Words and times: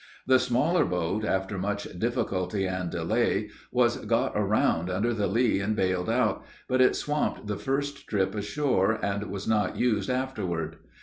The 0.25 0.39
smaller 0.39 0.83
boat, 0.83 1.23
after 1.23 1.59
much 1.59 1.83
difficulty 1.99 2.65
and 2.65 2.89
delay, 2.89 3.51
was 3.71 3.97
got 4.03 4.31
around 4.35 4.89
under 4.89 5.13
the 5.13 5.27
lee 5.27 5.59
and 5.59 5.75
bailed 5.75 6.09
out, 6.09 6.43
but 6.67 6.81
it 6.81 6.95
swamped 6.95 7.45
the 7.45 7.55
first 7.55 8.07
trip 8.07 8.33
ashore, 8.33 8.93
and 9.05 9.29
was 9.29 9.47
not 9.47 9.77
used 9.77 10.09
afterward. 10.09 10.77